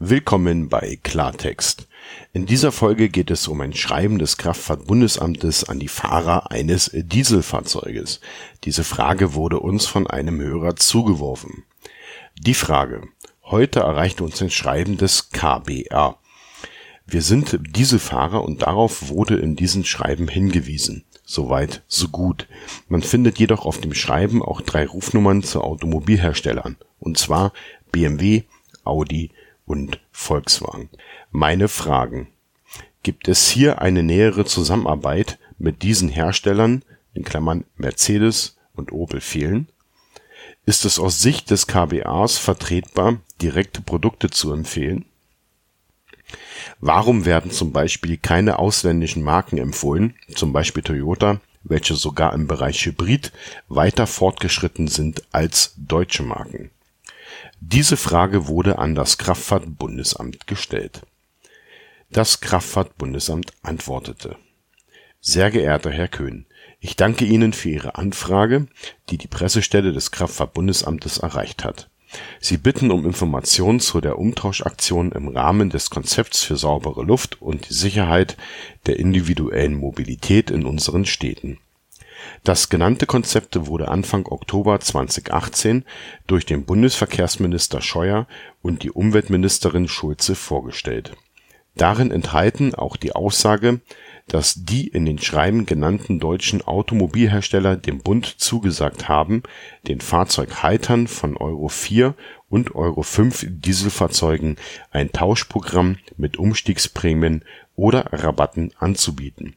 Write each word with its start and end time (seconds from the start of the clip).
Willkommen 0.00 0.68
bei 0.68 0.96
Klartext. 1.02 1.88
In 2.32 2.46
dieser 2.46 2.70
Folge 2.70 3.08
geht 3.08 3.32
es 3.32 3.48
um 3.48 3.60
ein 3.60 3.74
Schreiben 3.74 4.20
des 4.20 4.36
Kraftfahrtbundesamtes 4.36 5.64
an 5.64 5.80
die 5.80 5.88
Fahrer 5.88 6.52
eines 6.52 6.92
Dieselfahrzeuges. 6.94 8.20
Diese 8.62 8.84
Frage 8.84 9.34
wurde 9.34 9.58
uns 9.58 9.86
von 9.86 10.06
einem 10.06 10.40
Hörer 10.40 10.76
zugeworfen. 10.76 11.64
Die 12.38 12.54
Frage. 12.54 13.08
Heute 13.42 13.80
erreichte 13.80 14.22
uns 14.22 14.40
ein 14.40 14.50
Schreiben 14.50 14.98
des 14.98 15.30
KBR. 15.30 16.16
Wir 17.04 17.22
sind 17.22 17.58
Dieselfahrer 17.60 18.44
und 18.44 18.62
darauf 18.62 19.08
wurde 19.08 19.34
in 19.34 19.56
diesem 19.56 19.82
Schreiben 19.82 20.28
hingewiesen. 20.28 21.06
Soweit, 21.24 21.82
so 21.88 22.06
gut. 22.06 22.46
Man 22.88 23.02
findet 23.02 23.40
jedoch 23.40 23.66
auf 23.66 23.80
dem 23.80 23.94
Schreiben 23.94 24.44
auch 24.44 24.60
drei 24.60 24.86
Rufnummern 24.86 25.42
zu 25.42 25.60
Automobilherstellern. 25.60 26.76
Und 27.00 27.18
zwar 27.18 27.52
BMW, 27.90 28.44
Audi 28.84 29.32
und 29.68 30.00
Volkswagen. 30.10 30.88
Meine 31.30 31.68
Fragen. 31.68 32.28
Gibt 33.02 33.28
es 33.28 33.48
hier 33.48 33.80
eine 33.80 34.02
nähere 34.02 34.44
Zusammenarbeit 34.44 35.38
mit 35.58 35.82
diesen 35.82 36.08
Herstellern 36.08 36.82
in 37.14 37.22
Klammern 37.22 37.64
(Mercedes 37.76 38.56
und 38.74 38.92
Opel 38.92 39.20
fehlen)? 39.20 39.68
Ist 40.66 40.84
es 40.84 40.98
aus 40.98 41.20
Sicht 41.20 41.50
des 41.50 41.66
KBAs 41.66 42.38
vertretbar, 42.38 43.20
direkte 43.40 43.80
Produkte 43.80 44.30
zu 44.30 44.52
empfehlen? 44.52 45.04
Warum 46.80 47.24
werden 47.24 47.50
zum 47.50 47.72
Beispiel 47.72 48.16
keine 48.18 48.58
ausländischen 48.58 49.22
Marken 49.22 49.58
empfohlen 49.58 50.14
zum 50.34 50.52
Beispiel 50.52 50.82
Toyota, 50.82 51.40
welche 51.62 51.94
sogar 51.94 52.34
im 52.34 52.46
Bereich 52.46 52.84
Hybrid 52.84 53.32
weiter 53.68 54.06
fortgeschritten 54.06 54.88
sind 54.88 55.22
als 55.32 55.74
deutsche 55.76 56.22
Marken 56.22 56.70
diese 57.60 57.96
Frage 57.96 58.48
wurde 58.48 58.78
an 58.78 58.94
das 58.94 59.18
Kraftfahrt-Bundesamt 59.18 60.46
gestellt. 60.46 61.02
Das 62.10 62.40
Kraftfahrt-Bundesamt 62.40 63.52
antwortete: 63.62 64.36
Sehr 65.20 65.50
geehrter 65.50 65.90
Herr 65.90 66.08
Köhn, 66.08 66.46
ich 66.80 66.96
danke 66.96 67.24
Ihnen 67.24 67.52
für 67.52 67.70
Ihre 67.70 67.96
Anfrage, 67.96 68.68
die 69.10 69.18
die 69.18 69.26
Pressestelle 69.26 69.92
des 69.92 70.10
Kraftfahrt-Bundesamtes 70.10 71.18
erreicht 71.18 71.64
hat. 71.64 71.90
Sie 72.40 72.56
bitten 72.56 72.90
um 72.90 73.04
Informationen 73.04 73.80
zu 73.80 74.00
der 74.00 74.18
Umtauschaktion 74.18 75.12
im 75.12 75.28
Rahmen 75.28 75.68
des 75.68 75.90
Konzepts 75.90 76.42
für 76.42 76.56
saubere 76.56 77.02
Luft 77.02 77.42
und 77.42 77.68
die 77.68 77.74
Sicherheit 77.74 78.36
der 78.86 78.98
individuellen 78.98 79.74
Mobilität 79.74 80.50
in 80.50 80.64
unseren 80.64 81.04
Städten 81.04 81.58
das 82.44 82.68
genannte 82.68 83.06
Konzept 83.06 83.66
wurde 83.66 83.88
Anfang 83.88 84.26
Oktober 84.26 84.80
2018 84.80 85.84
durch 86.26 86.46
den 86.46 86.64
Bundesverkehrsminister 86.64 87.80
Scheuer 87.80 88.26
und 88.62 88.82
die 88.82 88.90
Umweltministerin 88.90 89.88
Schulze 89.88 90.34
vorgestellt. 90.34 91.16
Darin 91.78 92.10
enthalten 92.10 92.74
auch 92.74 92.96
die 92.96 93.12
Aussage, 93.12 93.80
dass 94.26 94.64
die 94.64 94.88
in 94.88 95.06
den 95.06 95.18
Schreiben 95.18 95.64
genannten 95.64 96.18
deutschen 96.18 96.60
Automobilhersteller 96.60 97.76
dem 97.76 98.00
Bund 98.00 98.26
zugesagt 98.26 99.08
haben, 99.08 99.42
den 99.86 100.00
Fahrzeughaltern 100.00 101.06
von 101.06 101.36
Euro 101.36 101.68
4 101.68 102.14
und 102.50 102.74
Euro 102.74 103.02
5 103.02 103.46
Dieselfahrzeugen 103.48 104.56
ein 104.90 105.12
Tauschprogramm 105.12 105.98
mit 106.16 106.36
Umstiegsprämien 106.36 107.44
oder 107.76 108.12
Rabatten 108.12 108.72
anzubieten. 108.78 109.54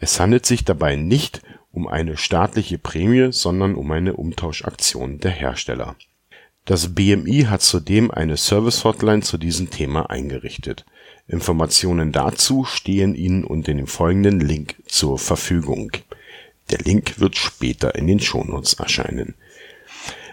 Es 0.00 0.18
handelt 0.18 0.44
sich 0.44 0.64
dabei 0.64 0.96
nicht 0.96 1.40
um 1.72 1.86
eine 1.86 2.16
staatliche 2.16 2.78
Prämie, 2.78 3.32
sondern 3.32 3.76
um 3.76 3.90
eine 3.92 4.14
Umtauschaktion 4.14 5.18
der 5.18 5.30
Hersteller. 5.30 5.94
Das 6.64 6.94
BMI 6.94 7.46
hat 7.48 7.62
zudem 7.62 8.10
eine 8.10 8.36
Service-Hotline 8.36 9.22
zu 9.22 9.38
diesem 9.38 9.70
Thema 9.70 10.10
eingerichtet. 10.10 10.84
Informationen 11.26 12.12
dazu 12.12 12.64
stehen 12.64 13.14
Ihnen 13.14 13.44
unter 13.44 13.72
dem 13.72 13.86
folgenden 13.86 14.40
Link 14.40 14.76
zur 14.86 15.18
Verfügung. 15.18 15.90
Der 16.70 16.78
Link 16.78 17.18
wird 17.18 17.36
später 17.36 17.94
in 17.94 18.06
den 18.06 18.20
Shownotes 18.20 18.74
erscheinen. 18.74 19.34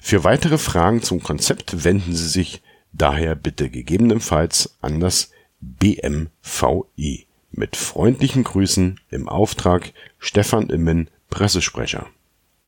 Für 0.00 0.24
weitere 0.24 0.58
Fragen 0.58 1.02
zum 1.02 1.22
Konzept 1.22 1.84
wenden 1.84 2.14
Sie 2.14 2.28
sich 2.28 2.62
daher 2.92 3.34
bitte 3.34 3.70
gegebenenfalls 3.70 4.76
an 4.80 5.00
das 5.00 5.30
BMVI. 5.60 7.26
Mit 7.52 7.76
freundlichen 7.76 8.44
Grüßen 8.44 9.00
im 9.10 9.28
Auftrag 9.28 9.92
Stefan 10.18 10.68
Immen 10.70 11.08
Pressesprecher 11.30 12.06